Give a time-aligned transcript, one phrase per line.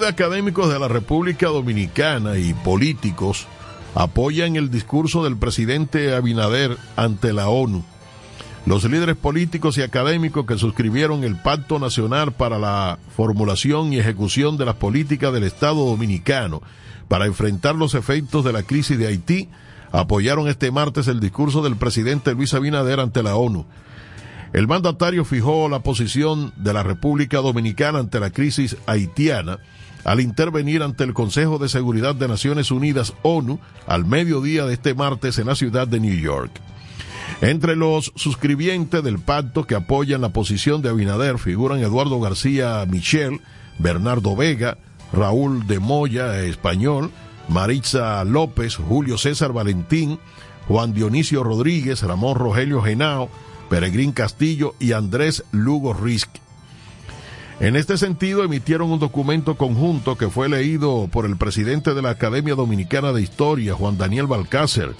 [0.00, 3.46] de académicos de la República Dominicana y políticos
[3.94, 7.84] apoyan el discurso del presidente Abinader ante la ONU.
[8.64, 14.56] Los líderes políticos y académicos que suscribieron el Pacto Nacional para la formulación y ejecución
[14.56, 16.62] de las políticas del Estado Dominicano
[17.08, 19.48] para enfrentar los efectos de la crisis de Haití
[19.92, 23.66] apoyaron este martes el discurso del presidente Luis Abinader ante la ONU.
[24.54, 29.58] El mandatario fijó la posición de la República Dominicana ante la crisis haitiana
[30.04, 34.94] al intervenir ante el Consejo de Seguridad de Naciones Unidas ONU al mediodía de este
[34.94, 36.50] martes en la ciudad de New York.
[37.40, 43.40] Entre los suscribientes del pacto que apoyan la posición de Abinader figuran Eduardo García Michel,
[43.78, 44.76] Bernardo Vega,
[45.12, 47.10] Raúl de Moya, español,
[47.48, 50.18] Maritza López, Julio César Valentín,
[50.68, 53.30] Juan Dionisio Rodríguez, Ramón Rogelio Genao,
[53.70, 56.28] Peregrín Castillo y Andrés Lugo Risk.
[57.60, 62.08] En este sentido, emitieron un documento conjunto que fue leído por el presidente de la
[62.08, 64.94] Academia Dominicana de Historia, Juan Daniel Balcácer,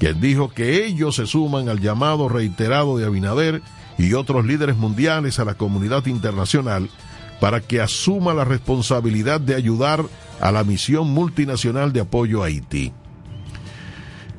[0.00, 3.62] quien dijo que ellos se suman al llamado reiterado de Abinader
[3.96, 6.90] y otros líderes mundiales a la comunidad internacional
[7.38, 10.04] para que asuma la responsabilidad de ayudar
[10.40, 12.92] a la misión multinacional de apoyo a Haití.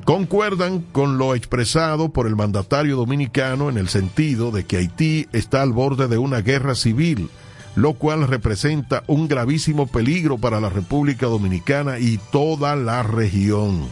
[0.04, 5.62] Concuerdan con lo expresado por el mandatario dominicano en el sentido de que Haití está
[5.62, 7.30] al borde de una guerra civil,
[7.74, 13.86] lo cual representa un gravísimo peligro para la República Dominicana y toda la región.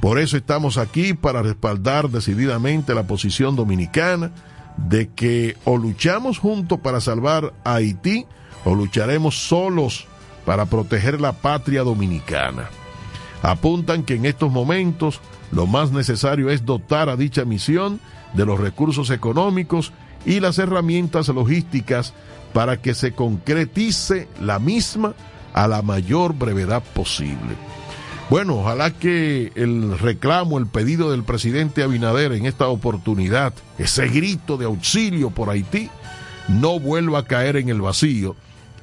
[0.00, 4.32] Por eso estamos aquí para respaldar decididamente la posición dominicana
[4.76, 8.26] de que o luchamos juntos para salvar a Haití
[8.64, 10.06] o lucharemos solos
[10.44, 12.68] para proteger la patria dominicana.
[13.42, 15.20] Apuntan que en estos momentos
[15.52, 18.00] lo más necesario es dotar a dicha misión
[18.34, 19.92] de los recursos económicos
[20.26, 22.14] y las herramientas logísticas
[22.54, 25.14] para que se concretice la misma
[25.52, 27.56] a la mayor brevedad posible.
[28.30, 34.56] Bueno, ojalá que el reclamo, el pedido del presidente Abinader en esta oportunidad, ese grito
[34.56, 35.90] de auxilio por Haití,
[36.48, 38.36] no vuelva a caer en el vacío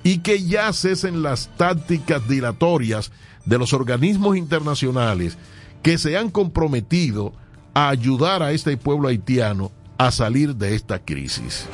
[0.04, 3.12] y que ya cesen las tácticas dilatorias
[3.46, 5.38] de los organismos internacionales
[5.82, 7.34] que se han comprometido
[7.74, 11.68] a ayudar a este pueblo haitiano a salir de esta crisis.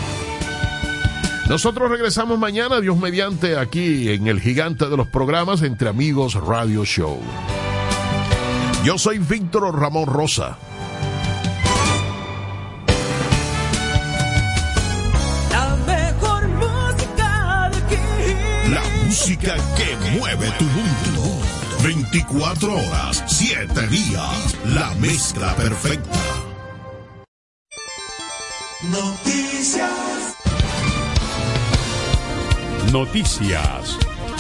[1.50, 6.84] Nosotros regresamos mañana, Dios mediante, aquí en el gigante de los programas Entre Amigos Radio
[6.84, 7.22] Show.
[8.84, 10.58] Yo soy Víctor Ramón Rosa.
[15.50, 18.72] La mejor música de aquí.
[18.74, 21.42] La música que mueve tu mundo.
[21.82, 24.58] 24 horas, 7 días.
[24.66, 26.20] La mezcla perfecta.
[28.92, 30.17] Noticias.
[32.92, 33.98] Noticias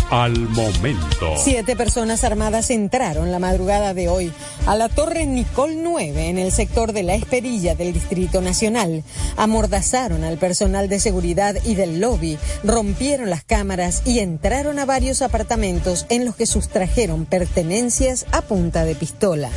[0.10, 1.36] al momento.
[1.38, 4.32] Siete personas armadas entraron la madrugada de hoy
[4.66, 9.04] a la Torre Nicol 9 en el sector de La Esperilla del Distrito Nacional.
[9.36, 15.22] Amordazaron al personal de seguridad y del lobby, rompieron las cámaras y entraron a varios
[15.22, 19.50] apartamentos en los que sustrajeron pertenencias a punta de pistola.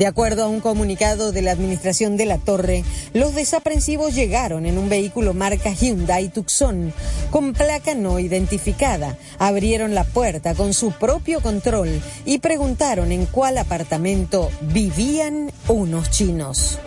[0.00, 4.78] De acuerdo a un comunicado de la Administración de la Torre, los desaprensivos llegaron en
[4.78, 6.94] un vehículo marca Hyundai Tucson
[7.30, 9.18] con placa no identificada.
[9.38, 16.78] Abrieron la puerta con su propio control y preguntaron en cuál apartamento vivían unos chinos.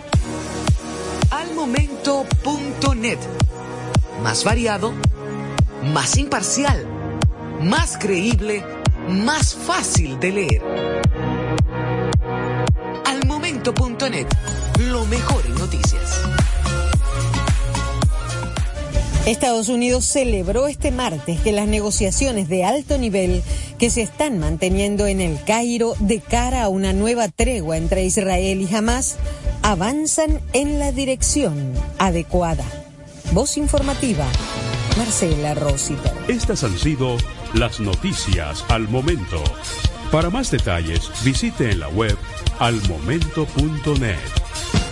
[1.29, 3.19] Almomento.net.
[4.23, 4.91] Más variado,
[5.93, 6.83] más imparcial,
[7.61, 8.63] más creíble,
[9.07, 11.32] más fácil de leer.
[14.77, 16.19] Lo mejor en noticias.
[19.25, 23.41] Estados Unidos celebró este martes que las negociaciones de alto nivel
[23.79, 28.59] que se están manteniendo en el Cairo de cara a una nueva tregua entre Israel
[28.61, 29.15] y Hamas
[29.61, 32.65] avanzan en la dirección adecuada.
[33.31, 34.25] Voz informativa,
[34.97, 36.13] Marcela Rosita.
[36.27, 37.15] Estas han sido
[37.53, 39.41] las noticias al momento.
[40.13, 42.15] Para más detalles, visite en la web
[42.59, 44.82] almomento.net.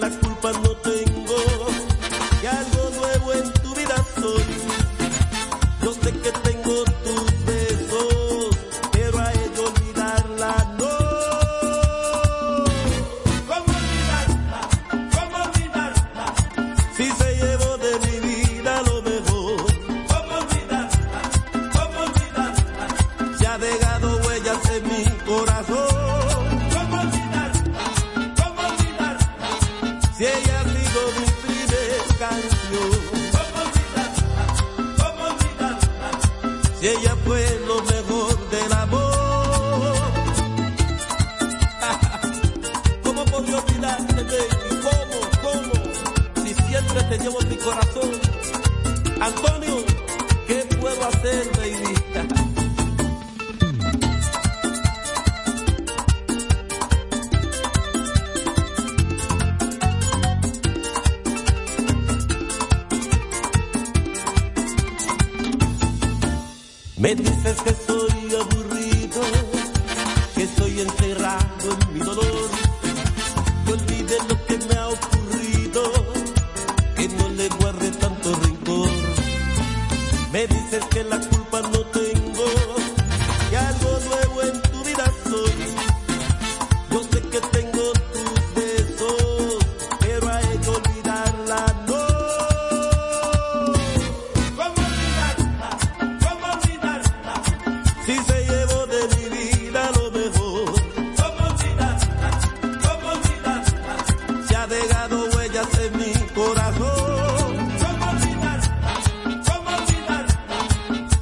[0.00, 0.27] like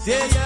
[0.06, 0.45] olvidarla?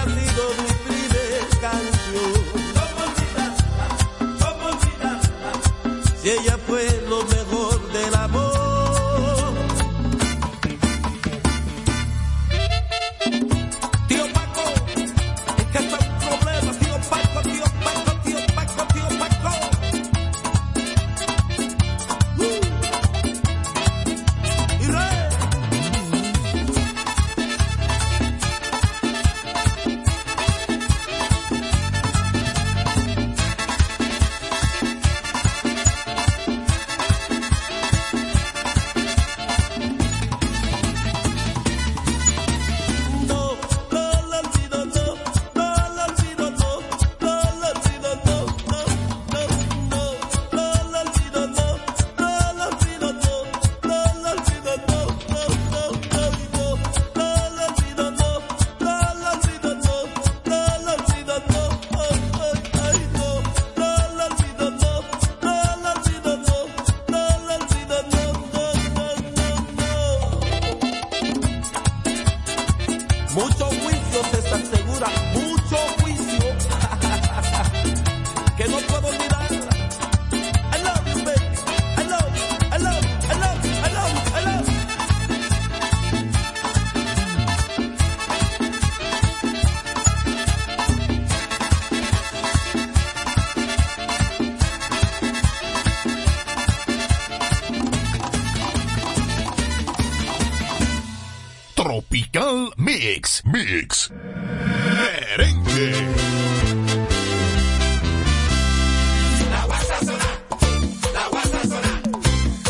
[103.71, 104.11] Mix.
[104.11, 105.93] Merengue.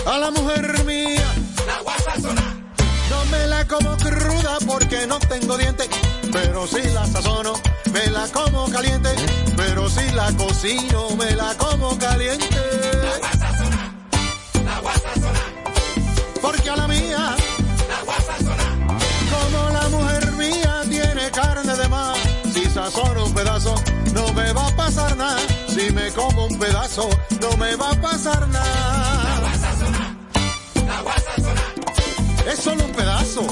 [0.05, 1.25] A la mujer mía.
[3.09, 5.89] No me la como cruda porque no tengo dientes.
[6.31, 7.53] Pero si la sazono,
[7.91, 9.09] me la como caliente.
[9.57, 12.45] Pero si la cocino, me la como caliente.
[12.51, 13.40] Porque
[22.71, 23.75] Si sazono un pedazo,
[24.13, 25.38] no me va a pasar nada.
[25.67, 27.10] Si me como un pedazo,
[27.41, 29.51] no me va a pasar nada.
[32.49, 33.45] Es solo un pedazo.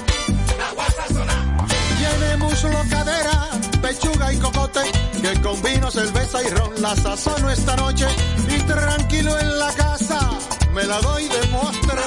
[1.97, 3.49] Tiene muslo, cadera,
[3.81, 4.83] pechuga y cocote.
[5.21, 8.07] Que con vino, cerveza y ron la sazono esta noche.
[8.47, 10.29] Y tranquilo en la casa,
[10.73, 12.01] me la doy de postre.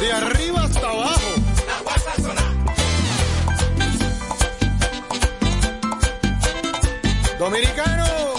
[0.00, 1.45] De arriba hasta abajo.
[7.38, 8.35] Dominicano.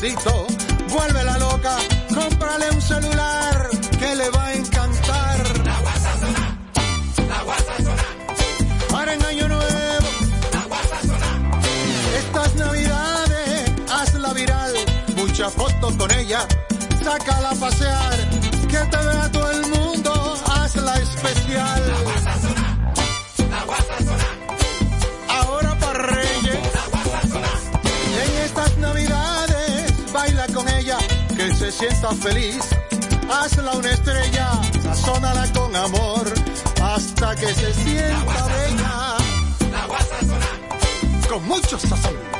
[0.00, 0.46] Besitos,
[0.88, 1.76] vuélvela loca.
[2.14, 5.42] Cómprale un celular que le va a encantar.
[8.90, 10.08] Para en año nuevo.
[12.18, 14.74] Estas navidades, hazla viral.
[15.16, 16.46] Muchas fotos con ella,
[17.02, 18.16] sácala a pasear.
[18.68, 19.30] Que te vea
[31.78, 32.64] que se sienta feliz.
[33.30, 34.50] Hazla una estrella,
[34.82, 36.32] sazónala con amor,
[36.82, 39.16] hasta que se sienta bella.
[41.28, 42.35] Con mucho sazón.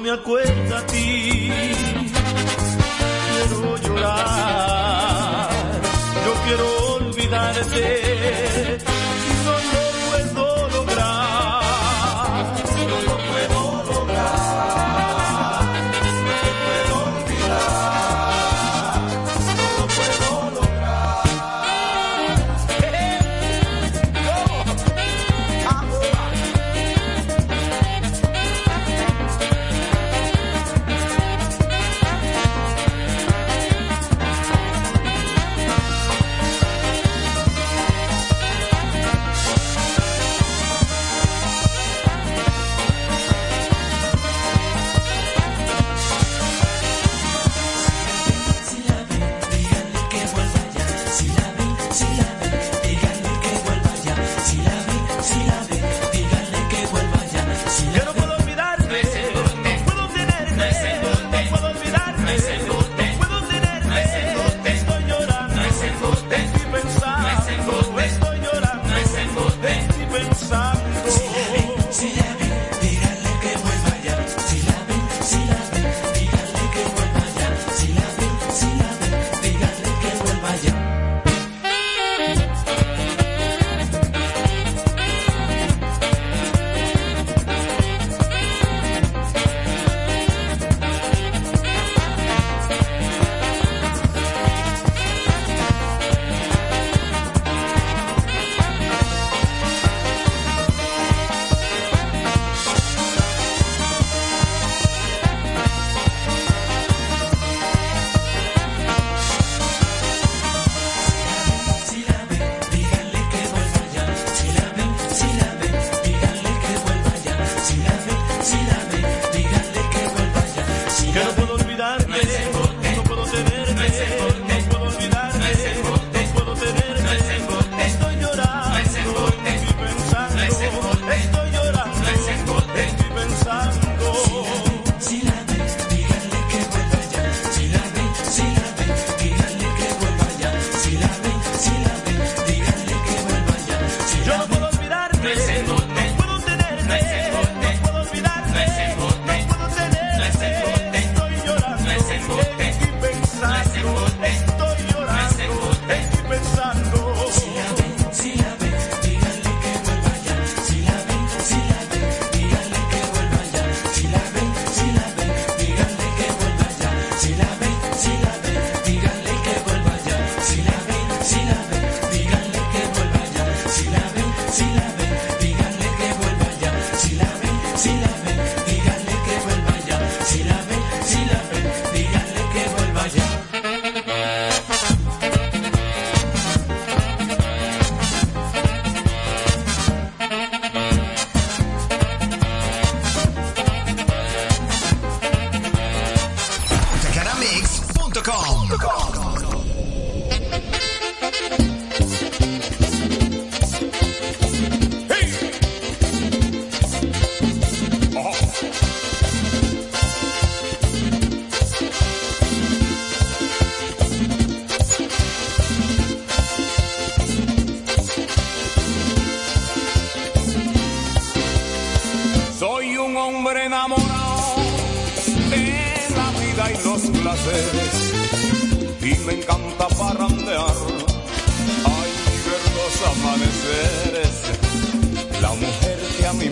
[0.00, 1.52] me acuerdo a ti,
[3.28, 5.50] quiero llorar,
[6.24, 8.89] yo quiero olvidarte.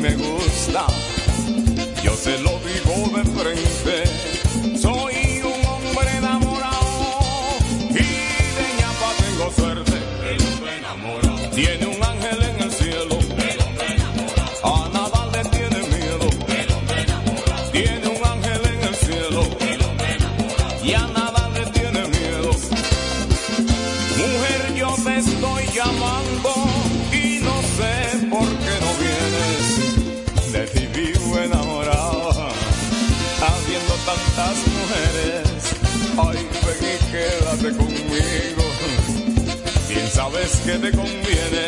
[0.00, 0.86] me gusta.
[2.02, 2.57] Yo se lo
[40.68, 41.67] que te conviene.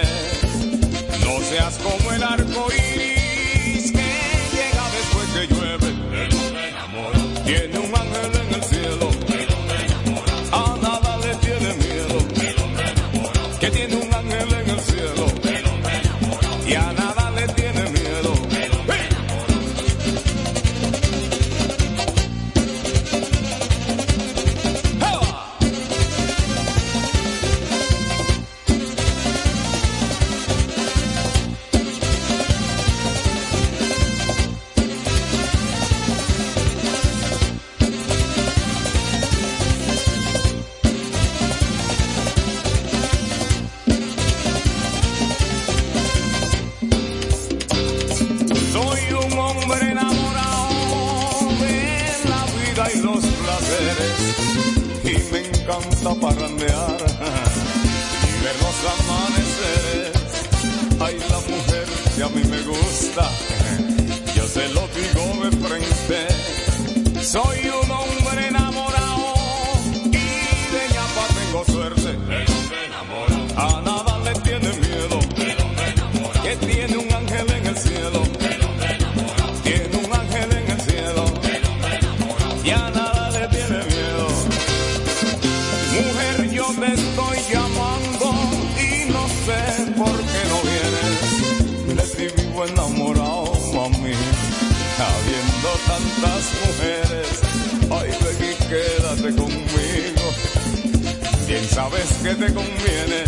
[102.23, 103.25] que te conviene.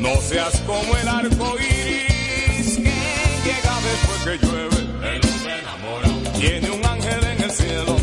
[0.00, 2.92] No seas como el arco iris que
[3.44, 4.76] llega después que llueve.
[5.14, 7.96] El hombre enamorado tiene un ángel en el cielo.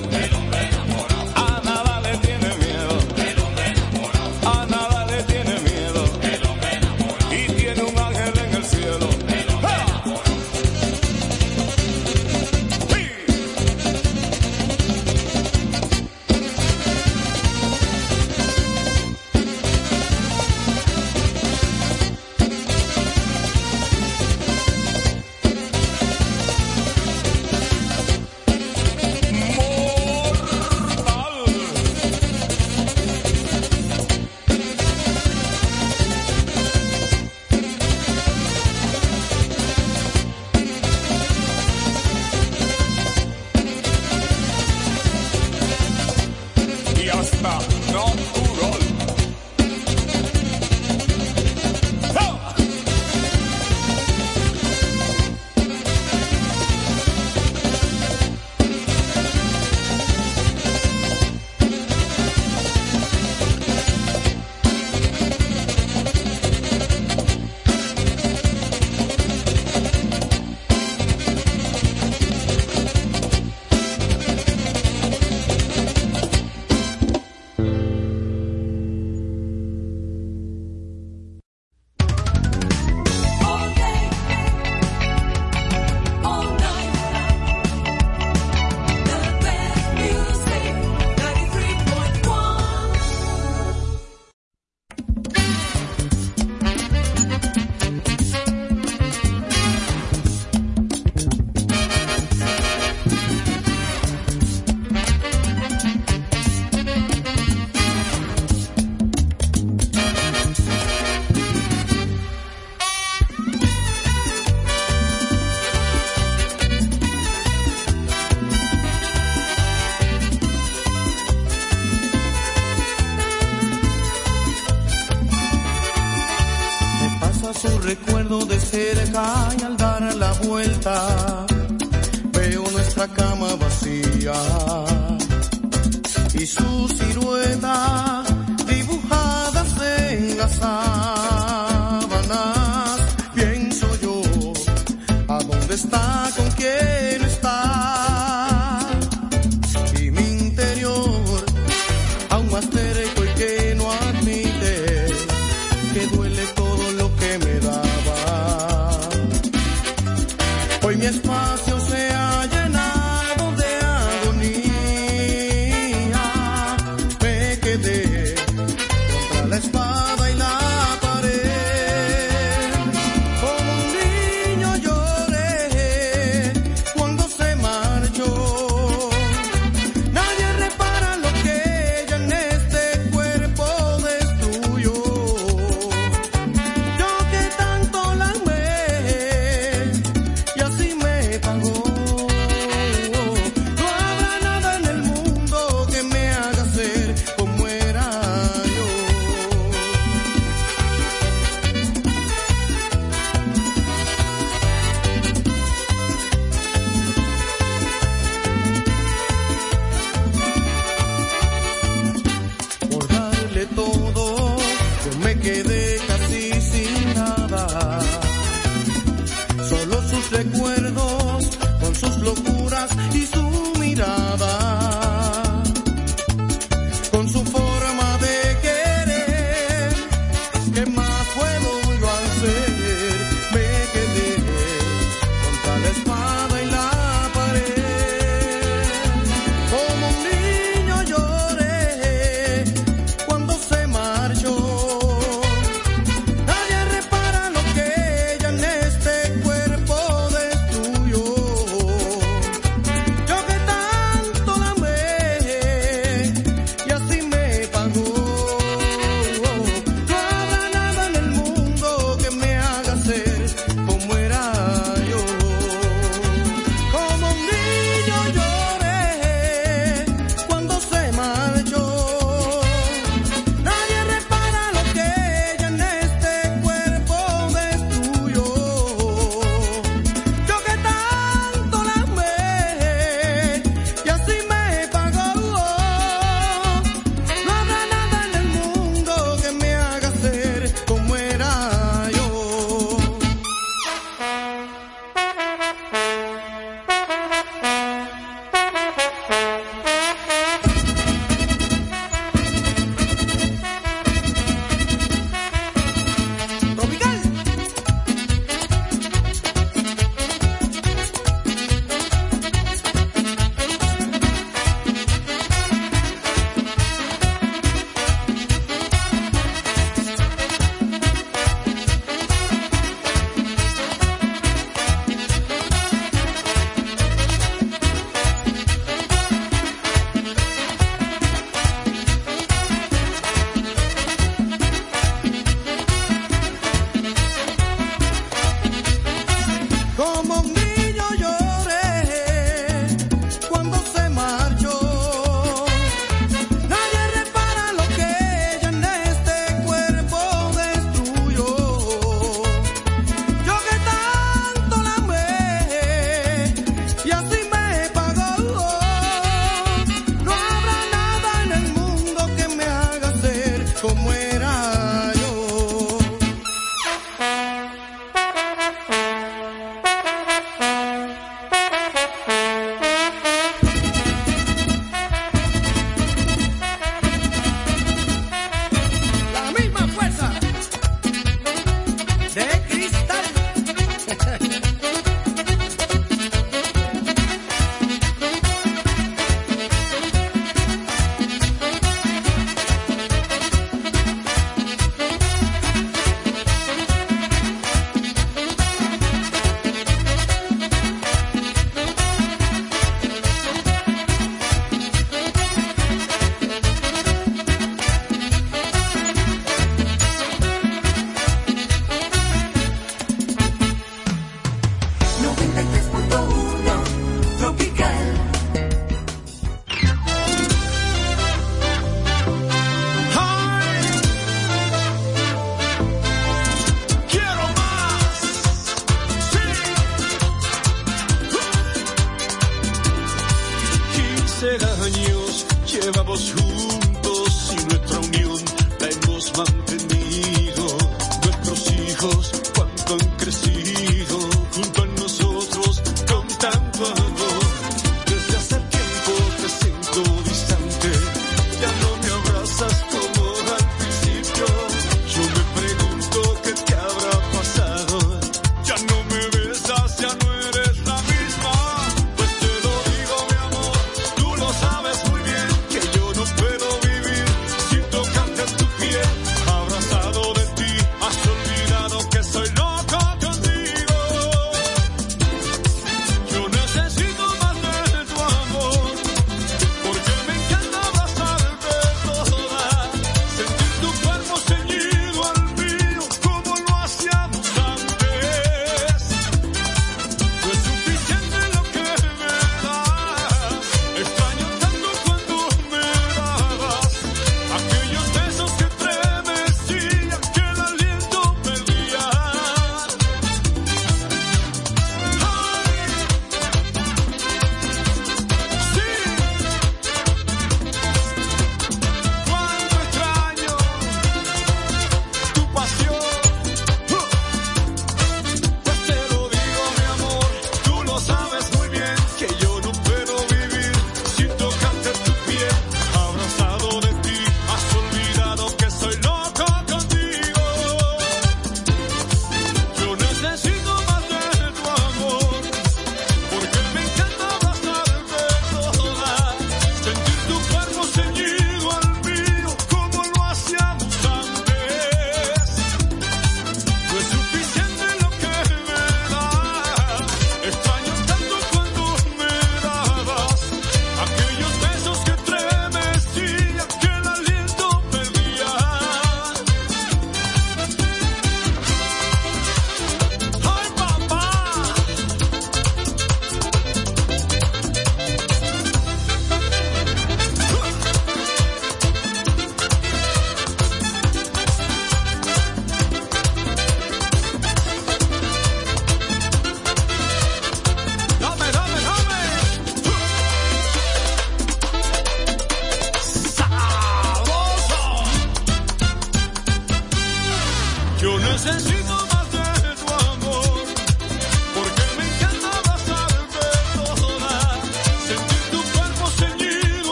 [215.41, 215.78] Quedé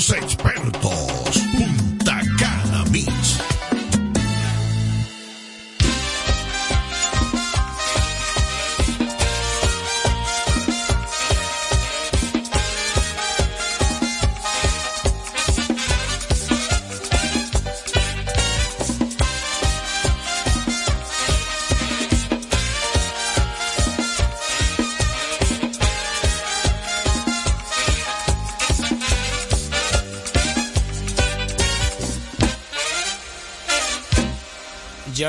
[0.00, 0.79] somos expertos.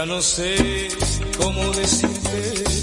[0.02, 0.88] Ya no sé
[1.38, 2.81] cómo decirte